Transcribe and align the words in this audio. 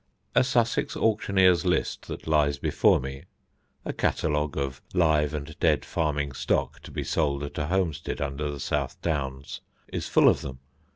A 0.33 0.43
Sussex 0.43 0.97
auctioneer's 0.97 1.63
list 1.63 2.07
that 2.07 2.25
lies 2.25 2.57
before 2.57 2.99
me 2.99 3.25
a 3.85 3.93
catalogue 3.93 4.57
of 4.57 4.81
live 4.95 5.31
and 5.31 5.55
dead 5.59 5.85
farming 5.85 6.31
stock 6.31 6.79
to 6.79 6.89
be 6.89 7.03
sold 7.03 7.43
at 7.43 7.59
a 7.59 7.67
homestead 7.67 8.19
under 8.19 8.49
the 8.49 8.59
South 8.59 8.99
Downs 9.03 9.61
is 9.89 10.07
full 10.09 10.27
of 10.27 10.41
them. 10.41 10.57